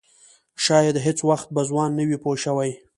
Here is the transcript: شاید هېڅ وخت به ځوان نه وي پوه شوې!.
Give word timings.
شاید 0.65 0.95
هېڅ 1.05 1.19
وخت 1.29 1.47
به 1.55 1.61
ځوان 1.69 1.89
نه 1.97 2.03
وي 2.07 2.17
پوه 2.23 2.35
شوې!. 2.43 2.71